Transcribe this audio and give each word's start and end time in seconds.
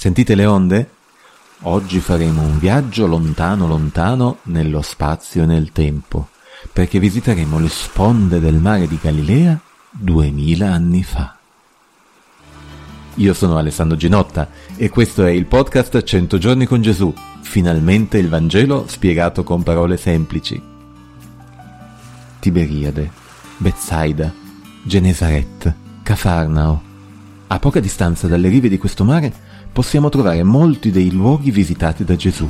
Sentite 0.00 0.34
le 0.34 0.46
onde? 0.46 0.90
Oggi 1.64 2.00
faremo 2.00 2.40
un 2.40 2.58
viaggio 2.58 3.06
lontano 3.06 3.66
lontano 3.66 4.38
nello 4.44 4.80
spazio 4.80 5.42
e 5.42 5.44
nel 5.44 5.72
tempo, 5.72 6.28
perché 6.72 6.98
visiteremo 6.98 7.58
le 7.58 7.68
sponde 7.68 8.40
del 8.40 8.54
mare 8.54 8.88
di 8.88 8.98
Galilea 8.98 9.60
duemila 9.90 10.72
anni 10.72 11.02
fa. 11.02 11.36
Io 13.16 13.34
sono 13.34 13.58
Alessandro 13.58 13.98
Ginotta 13.98 14.48
e 14.74 14.88
questo 14.88 15.26
è 15.26 15.30
il 15.32 15.44
podcast 15.44 16.02
100 16.02 16.38
giorni 16.38 16.64
con 16.64 16.80
Gesù, 16.80 17.12
finalmente 17.42 18.16
il 18.16 18.30
Vangelo 18.30 18.86
spiegato 18.88 19.44
con 19.44 19.62
parole 19.62 19.98
semplici. 19.98 20.58
Tiberiade, 22.38 23.10
Bethsaida, 23.58 24.32
Genesaret, 24.82 25.74
Cafarnao. 26.02 26.88
A 27.48 27.58
poca 27.58 27.80
distanza 27.80 28.28
dalle 28.28 28.48
rive 28.48 28.70
di 28.70 28.78
questo 28.78 29.04
mare 29.04 29.49
possiamo 29.72 30.08
trovare 30.08 30.42
molti 30.42 30.90
dei 30.90 31.10
luoghi 31.10 31.50
visitati 31.50 32.04
da 32.04 32.16
Gesù. 32.16 32.48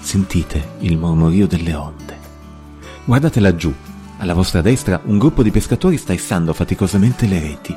Sentite 0.00 0.74
il 0.80 0.98
mormorio 0.98 1.46
delle 1.46 1.74
onde. 1.74 2.18
Guardate 3.04 3.40
laggiù, 3.40 3.72
alla 4.18 4.34
vostra 4.34 4.60
destra 4.60 5.00
un 5.04 5.18
gruppo 5.18 5.42
di 5.42 5.50
pescatori 5.50 5.96
sta 5.96 6.12
issando 6.12 6.52
faticosamente 6.52 7.26
le 7.26 7.40
reti. 7.40 7.76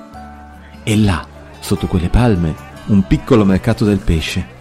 E 0.84 0.98
là, 0.98 1.26
sotto 1.60 1.88
quelle 1.88 2.10
palme, 2.10 2.54
un 2.88 3.08
piccolo 3.08 3.46
mercato 3.46 3.86
del 3.86 4.00
pesce. 4.00 4.54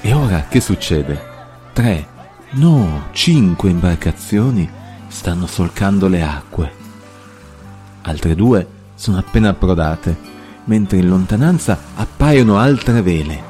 E 0.00 0.12
ora 0.12 0.46
che 0.48 0.60
succede? 0.60 1.20
Tre, 1.72 2.06
no, 2.52 3.08
cinque 3.12 3.70
imbarcazioni 3.70 4.68
stanno 5.08 5.46
solcando 5.46 6.08
le 6.08 6.22
acque. 6.22 6.72
Altre 8.02 8.34
due 8.34 8.66
sono 8.94 9.18
appena 9.18 9.50
approdate 9.50 10.37
mentre 10.68 10.98
in 10.98 11.08
lontananza 11.08 11.78
appaiono 11.94 12.58
altre 12.58 13.02
vele. 13.02 13.42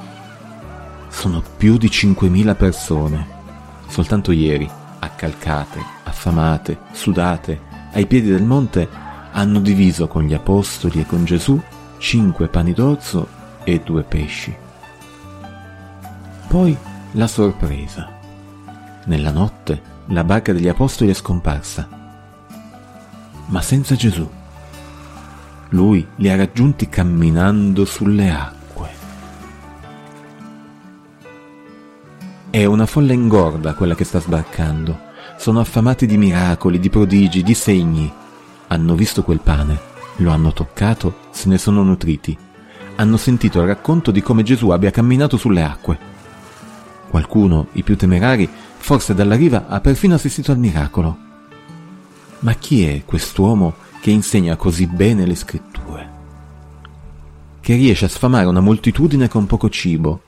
Sono 1.09 1.43
più 1.57 1.77
di 1.77 1.89
5.000 1.89 2.57
persone, 2.57 3.27
soltanto 3.89 4.33
ieri, 4.33 4.69
accalcate, 5.01 5.81
affamate, 6.05 6.79
sudate, 6.93 7.61
ai 7.93 8.07
piedi 8.07 8.31
del 8.31 8.45
monte, 8.45 8.89
hanno 9.33 9.61
diviso 9.61 10.07
con 10.07 10.23
gli 10.23 10.35
apostoli 10.35 11.01
e 11.01 11.07
con 11.07 11.25
Gesù 11.25 11.61
cinque 11.99 12.49
pani 12.49 12.73
d'orzo 12.73 13.27
e 13.65 13.81
due 13.81 14.03
pesci. 14.05 14.55
Poi 16.47 16.77
la 17.13 17.27
sorpresa. 17.27 18.17
Nella 19.05 19.31
notte 19.31 19.83
la 20.07 20.23
barca 20.23 20.53
degli 20.53 20.69
apostoli 20.69 21.11
è 21.11 21.15
scomparsa, 21.15 21.89
ma 23.47 23.61
senza 23.61 23.95
Gesù. 23.95 24.38
Lui 25.71 26.07
li 26.17 26.31
ha 26.31 26.37
raggiunti 26.37 26.89
camminando 26.89 27.85
sulle 27.85 28.31
acque. 28.31 28.89
È 32.49 32.65
una 32.65 32.87
folla 32.87 33.13
ingorda 33.13 33.75
quella 33.75 33.95
che 33.95 34.05
sta 34.05 34.19
sbarcando. 34.19 35.07
Sono 35.37 35.61
affamati 35.61 36.07
di 36.07 36.17
miracoli, 36.17 36.81
di 36.81 36.89
prodigi, 36.89 37.43
di 37.43 37.53
segni. 37.53 38.11
Hanno 38.69 38.95
visto 38.95 39.23
quel 39.23 39.41
pane, 39.41 39.79
lo 40.17 40.31
hanno 40.31 40.55
toccato, 40.55 41.27
se 41.31 41.49
ne 41.49 41.59
sono 41.59 41.83
nutriti. 41.83 42.37
Hanno 42.97 43.19
sentito 43.19 43.61
il 43.61 43.67
racconto 43.67 44.11
di 44.11 44.23
come 44.23 44.43
Gesù 44.43 44.71
abbia 44.71 44.91
camminato 44.91 45.37
sulle 45.37 45.63
acque. 45.63 45.99
Qualcuno, 47.11 47.69
i 47.73 47.83
più 47.83 47.97
temerari, 47.97 48.49
forse 48.79 49.15
dalla 49.15 49.37
riva 49.37 49.67
ha 49.69 49.81
perfino 49.81 50.15
assistito 50.15 50.51
al 50.51 50.59
miracolo. 50.59 51.17
Ma 52.41 52.55
chi 52.55 52.87
è 52.87 53.03
quest'uomo 53.05 53.75
che 54.01 54.11
insegna 54.11 54.57
così 54.57 54.87
bene 54.87 55.27
le 55.27 55.35
scritture, 55.35 56.11
che 57.61 57.75
riesce 57.75 58.05
a 58.05 58.09
sfamare 58.09 58.47
una 58.47 58.61
moltitudine 58.61 59.29
con 59.29 59.47
poco 59.47 59.69
cibo, 59.69 60.23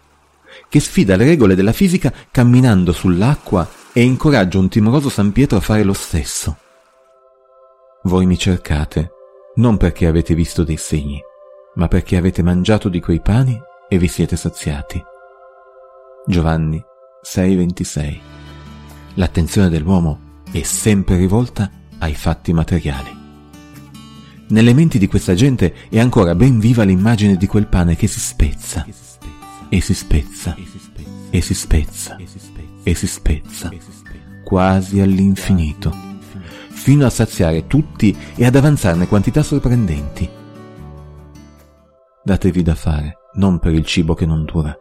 che 0.69 0.81
sfida 0.81 1.16
le 1.16 1.25
regole 1.25 1.54
della 1.54 1.72
fisica 1.72 2.12
camminando 2.30 2.92
sull'acqua 2.92 3.69
e 3.92 4.03
incoraggia 4.03 4.59
un 4.59 4.69
timoroso 4.69 5.09
San 5.09 5.32
Pietro 5.32 5.59
a 5.59 5.60
fare 5.60 5.82
lo 5.82 5.92
stesso. 5.92 6.56
Voi 8.04 8.26
mi 8.26 8.38
cercate 8.38 9.12
non 9.56 9.76
perché 9.76 10.06
avete 10.06 10.34
visto 10.34 10.64
dei 10.64 10.76
segni, 10.76 11.20
ma 11.75 11.88
perché 11.88 12.16
avete 12.16 12.42
mangiato 12.42 12.88
di 12.88 13.00
quei 13.00 13.20
pani 13.20 13.60
e 13.88 13.98
vi 13.98 14.09
siete 14.09 14.36
saziati. 14.36 15.03
Giovanni 16.26 16.82
6:26 17.22 18.20
L'attenzione 19.14 19.69
dell'uomo 19.69 20.42
è 20.50 20.62
sempre 20.62 21.16
rivolta 21.16 21.70
ai 21.98 22.14
fatti 22.14 22.53
materiali. 22.53 23.19
Nelle 24.50 24.75
menti 24.75 24.99
di 24.99 25.06
questa 25.06 25.34
gente 25.34 25.72
è 25.88 26.00
ancora 26.00 26.34
ben 26.34 26.59
viva 26.59 26.83
l'immagine 26.83 27.37
di 27.37 27.47
quel 27.47 27.69
pane 27.69 27.94
che 27.94 28.09
si 28.09 28.19
spezza. 28.19 28.84
E 29.69 29.81
si 29.81 29.94
spezza. 29.94 30.56
E 31.31 31.41
si 31.41 31.55
spezza. 31.55 32.16
E 32.83 32.94
si 32.94 33.06
spezza. 33.06 33.71
Quasi 34.43 35.00
all'infinito, 35.00 35.94
fino 36.71 37.06
a 37.06 37.10
saziare 37.10 37.69
tutti 37.69 38.16
e 38.34 38.44
ad 38.44 38.56
avanzarne 38.56 39.06
quantità 39.06 39.44
sorprendenti. 39.44 40.28
Datevi 42.25 42.62
da 42.62 42.75
fare 42.75 43.19
non 43.34 43.60
per 43.60 43.72
il 43.72 43.84
cibo 43.84 44.15
che 44.15 44.27
non 44.27 44.44
dura, 44.44 44.77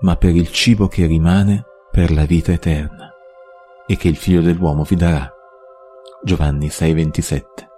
ma 0.00 0.16
per 0.16 0.34
il 0.34 0.50
cibo 0.50 0.88
che 0.88 1.04
rimane 1.04 1.64
per 1.90 2.10
la 2.10 2.24
vita 2.24 2.52
eterna 2.52 3.12
e 3.86 3.96
che 3.98 4.08
il 4.08 4.16
figlio 4.16 4.40
dell'uomo 4.40 4.84
vi 4.84 4.96
darà. 4.96 5.30
Giovanni 6.24 6.68
6:27 6.68 7.71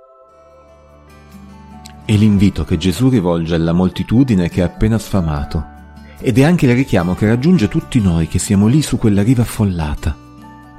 è 2.05 2.13
l'invito 2.17 2.65
che 2.65 2.77
Gesù 2.77 3.09
rivolge 3.09 3.55
alla 3.55 3.73
moltitudine 3.73 4.51
che 4.51 4.63
ha 4.63 4.67
appena 4.67 4.99
sfamato 4.99 5.73
ed 6.21 6.39
è 6.39 6.43
anche 6.45 6.67
il 6.67 6.75
richiamo 6.75 7.15
che 7.15 7.27
raggiunge 7.27 7.69
tutti 7.69 8.01
noi 8.01 8.29
che 8.29 8.39
siamo 8.39 8.67
lì 8.67 8.83
su 8.83 8.99
quella 8.99 9.23
riva 9.23 9.43
affollata. 9.43 10.17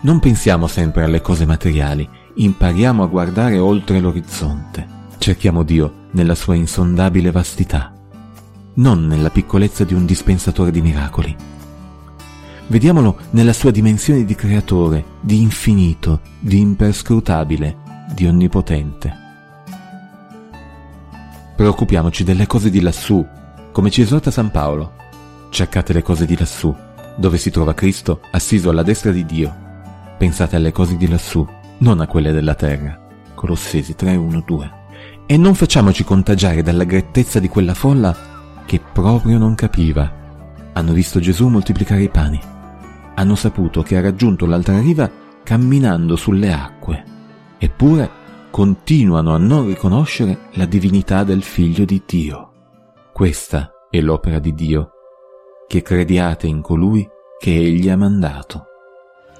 Non 0.02 0.20
pensiamo 0.20 0.68
sempre 0.68 1.04
alle 1.04 1.22
cose 1.22 1.46
materiali, 1.46 2.08
impariamo 2.36 3.04
a 3.04 3.08
guardare 3.08 3.58
oltre 3.58 4.00
l'orizzonte. 4.00 4.88
Cerchiamo 5.18 5.64
Dio 5.64 6.04
nella 6.12 6.36
sua 6.36 6.56
insondabile 6.56 7.32
vastità, 7.32 7.92
non 8.76 9.08
nella 9.08 9.30
piccolezza 9.30 9.84
di 9.84 9.94
un 9.94 10.06
dispensatore 10.06 10.70
di 10.70 10.82
miracoli. 10.82 11.36
Vediamolo 12.68 13.18
nella 13.32 13.54
sua 13.54 13.72
dimensione 13.72 14.26
di 14.26 14.36
creatore, 14.36 15.04
di 15.22 15.42
infinito, 15.42 16.22
di 16.40 16.60
imperscrutabile, 16.60 17.78
di 18.14 18.28
onnipotente. 18.28 19.25
Preoccupiamoci 21.56 22.26
delle 22.26 22.48
cose 22.48 22.70
di 22.70 22.82
lassù, 22.82 23.26
come 23.72 23.90
ci 23.90 24.02
esorta 24.02 24.30
San 24.30 24.52
Paolo. 24.52 24.92
Cercate 25.50 25.94
le 25.94 26.02
cose 26.02 26.26
di 26.26 26.38
lassù, 26.38 26.76
dove 27.16 27.38
si 27.38 27.50
trova 27.50 27.74
Cristo 27.74 28.20
assiso 28.32 28.70
alla 28.70 28.84
destra 28.84 29.12
di 29.12 29.26
Dio. 29.26 29.56
Pensate 30.18 30.58
alle 30.58 30.74
cose 30.74 30.98
di 30.98 31.08
lassù, 31.08 31.48
non 31.78 32.02
a 32.02 32.08
quelle 32.08 32.34
della 32.34 32.56
terra. 32.56 33.00
Colossesi 33.34 33.96
3, 33.96 34.16
1, 34.18 34.44
2. 34.46 34.72
E 35.26 35.38
non 35.38 35.56
facciamoci 35.56 36.04
contagiare 36.04 36.62
dalla 36.62 36.84
grettezza 36.84 37.40
di 37.40 37.48
quella 37.48 37.74
folla 37.74 38.14
che 38.66 38.82
proprio 38.92 39.38
non 39.38 39.56
capiva. 39.56 40.12
Hanno 40.74 40.92
visto 40.92 41.22
Gesù 41.22 41.48
moltiplicare 41.48 42.04
i 42.04 42.10
pani. 42.10 42.40
Hanno 43.16 43.36
saputo 43.36 43.82
che 43.82 43.96
ha 43.96 44.02
raggiunto 44.02 44.46
l'altra 44.46 44.78
riva 44.82 45.10
camminando 45.42 46.18
sulle 46.18 46.52
acque. 46.52 47.04
Eppure 47.58 48.24
continuano 48.56 49.34
a 49.34 49.38
non 49.38 49.68
riconoscere 49.68 50.48
la 50.54 50.64
divinità 50.66 51.26
del 51.26 51.44
Figlio 51.44 51.84
di 51.84 52.02
Dio. 52.06 52.52
Questa 53.12 53.70
è 53.90 54.00
l'opera 54.00 54.40
di 54.40 54.54
Dio, 54.54 54.92
che 55.68 55.82
crediate 55.82 56.48
in 56.48 56.62
colui 56.62 57.06
che 57.38 57.54
Egli 57.54 57.90
ha 57.90 57.98
mandato. 57.98 58.64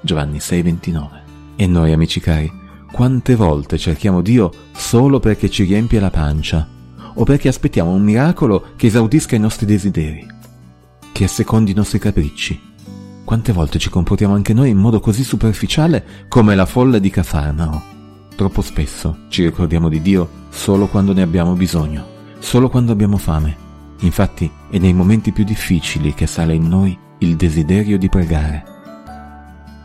Giovanni 0.02 0.38
6:29. 0.38 1.22
E 1.56 1.66
noi, 1.66 1.92
amici 1.92 2.20
cari, 2.20 2.52
quante 2.92 3.36
volte 3.36 3.78
cerchiamo 3.78 4.20
Dio 4.20 4.52
solo 4.74 5.18
perché 5.18 5.48
ci 5.48 5.64
riempie 5.64 5.98
la 5.98 6.10
pancia, 6.10 6.68
o 7.14 7.24
perché 7.24 7.48
aspettiamo 7.48 7.92
un 7.92 8.02
miracolo 8.02 8.72
che 8.76 8.88
esaudisca 8.88 9.34
i 9.34 9.40
nostri 9.40 9.64
desideri, 9.64 10.26
che 11.12 11.24
assecondi 11.24 11.70
i 11.70 11.74
nostri 11.74 11.98
capricci. 11.98 12.60
Quante 13.24 13.52
volte 13.54 13.78
ci 13.78 13.88
comportiamo 13.88 14.34
anche 14.34 14.52
noi 14.52 14.68
in 14.68 14.76
modo 14.76 15.00
così 15.00 15.24
superficiale 15.24 16.04
come 16.28 16.54
la 16.54 16.66
folla 16.66 16.98
di 16.98 17.08
Cafarnao 17.08 17.94
troppo 18.36 18.62
spesso 18.62 19.18
ci 19.28 19.42
ricordiamo 19.42 19.88
di 19.88 20.00
Dio 20.00 20.28
solo 20.50 20.86
quando 20.86 21.12
ne 21.12 21.22
abbiamo 21.22 21.54
bisogno, 21.54 22.06
solo 22.38 22.68
quando 22.68 22.92
abbiamo 22.92 23.16
fame. 23.16 23.64
Infatti 24.00 24.48
è 24.70 24.78
nei 24.78 24.92
momenti 24.92 25.32
più 25.32 25.42
difficili 25.42 26.14
che 26.14 26.26
sale 26.26 26.54
in 26.54 26.68
noi 26.68 26.96
il 27.18 27.34
desiderio 27.34 27.98
di 27.98 28.08
pregare. 28.08 28.64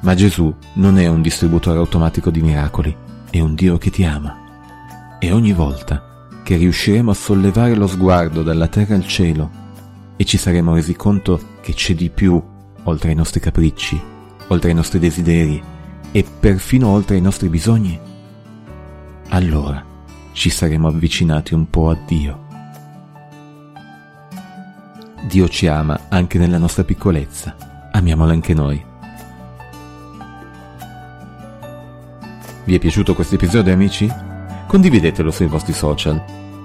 Ma 0.02 0.14
Gesù 0.14 0.54
non 0.74 1.00
è 1.00 1.08
un 1.08 1.22
distributore 1.22 1.80
automatico 1.80 2.30
di 2.30 2.42
miracoli, 2.42 2.96
è 3.30 3.40
un 3.40 3.56
Dio 3.56 3.78
che 3.78 3.90
ti 3.90 4.04
ama. 4.04 5.18
E 5.20 5.32
ogni 5.32 5.54
volta 5.54 6.28
che 6.44 6.58
riusciremo 6.58 7.12
a 7.12 7.16
sollevare 7.16 7.76
lo 7.76 7.88
sguardo 7.88 8.44
dalla 8.44 8.68
terra 8.68 8.96
al 8.96 9.08
cielo 9.08 9.50
e 10.18 10.26
ci 10.26 10.38
saremo 10.38 10.74
resi 10.74 10.96
conto 10.96 11.40
che 11.62 11.74
c'è 11.74 11.96
di 11.96 12.10
più 12.10 12.42
oltre 12.84 13.10
ai 13.10 13.16
nostri 13.16 13.40
capricci, 13.40 14.02
oltre 14.48 14.70
ai 14.70 14.76
nostri 14.76 15.00
desideri 15.00 15.62
e 16.12 16.26
perfino 16.40 16.90
oltre 16.90 17.16
ai 17.16 17.22
nostri 17.22 17.48
bisogni, 17.48 17.98
allora 19.34 19.84
ci 20.34 20.50
saremo 20.50 20.88
avvicinati 20.88 21.54
un 21.54 21.70
po' 21.70 21.90
a 21.90 21.98
Dio. 22.06 22.50
Dio 25.28 25.48
ci 25.48 25.68
ama 25.68 26.00
anche 26.10 26.38
nella 26.38 26.58
nostra 26.58 26.84
piccolezza, 26.84 27.56
amiamolo 27.92 28.32
anche 28.32 28.54
noi. 28.54 28.84
Vi 32.64 32.76
è 32.76 32.80
piaciuto 32.80 33.16
questo 33.16 33.36
episodio 33.36 33.74
amici? 33.74 34.12
Condividetelo 34.68 35.32
sui 35.32 35.48
vostri 35.48 35.74
social. 35.74 36.24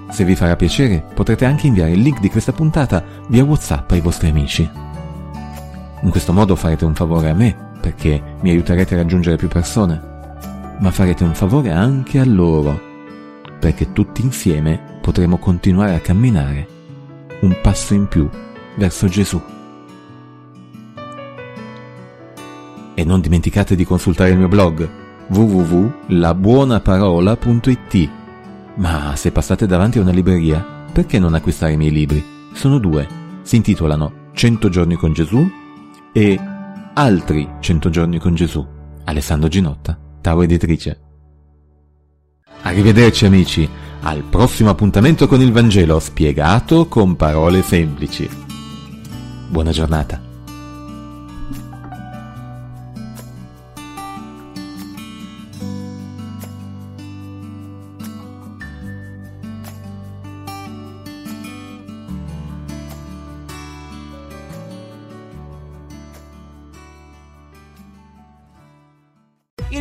Se 0.09 0.23
vi 0.23 0.35
farà 0.35 0.55
piacere 0.55 1.05
potrete 1.13 1.45
anche 1.45 1.67
inviare 1.67 1.91
il 1.91 2.01
link 2.01 2.19
di 2.19 2.29
questa 2.29 2.53
puntata 2.53 3.03
via 3.27 3.43
Whatsapp 3.43 3.91
ai 3.91 4.01
vostri 4.01 4.29
amici. 4.29 4.69
In 6.01 6.09
questo 6.09 6.33
modo 6.33 6.55
farete 6.55 6.85
un 6.85 6.95
favore 6.95 7.29
a 7.29 7.33
me, 7.33 7.55
perché 7.79 8.21
mi 8.41 8.49
aiuterete 8.49 8.93
a 8.93 8.97
raggiungere 8.97 9.37
più 9.37 9.47
persone, 9.47 10.16
ma 10.79 10.91
farete 10.91 11.23
un 11.23 11.33
favore 11.33 11.71
anche 11.71 12.19
a 12.19 12.25
loro, 12.25 12.79
perché 13.59 13.93
tutti 13.93 14.21
insieme 14.21 14.99
potremo 15.01 15.37
continuare 15.37 15.95
a 15.95 15.99
camminare 15.99 16.67
un 17.41 17.59
passo 17.61 17.93
in 17.93 18.07
più 18.07 18.29
verso 18.75 19.07
Gesù. 19.07 19.39
E 22.93 23.03
non 23.03 23.19
dimenticate 23.21 23.75
di 23.75 23.85
consultare 23.85 24.31
il 24.31 24.37
mio 24.37 24.47
blog 24.47 24.89
www.labuonaparola.it. 25.27 28.09
Ma 28.75 29.15
se 29.15 29.31
passate 29.31 29.65
davanti 29.65 29.99
a 29.99 30.01
una 30.01 30.11
libreria, 30.11 30.85
perché 30.91 31.19
non 31.19 31.33
acquistare 31.33 31.73
i 31.73 31.77
miei 31.77 31.91
libri? 31.91 32.23
Sono 32.53 32.79
due. 32.79 33.07
Si 33.41 33.55
intitolano 33.55 34.29
100 34.33 34.69
giorni 34.69 34.95
con 34.95 35.13
Gesù 35.13 35.47
e 36.11 36.39
Altri 36.93 37.47
100 37.59 37.89
giorni 37.89 38.19
con 38.19 38.33
Gesù. 38.33 38.65
Alessandro 39.03 39.47
Ginotta, 39.47 39.97
Tau 40.27 40.41
Editrice. 40.41 40.99
Arrivederci 42.63 43.25
amici, 43.25 43.69
al 44.01 44.23
prossimo 44.23 44.69
appuntamento 44.69 45.25
con 45.25 45.39
il 45.39 45.53
Vangelo 45.53 45.99
spiegato 45.99 46.87
con 46.87 47.15
parole 47.15 47.61
semplici. 47.61 48.29
Buona 49.47 49.71
giornata. 49.71 50.26